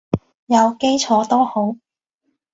[0.47, 1.75] 有基礎都好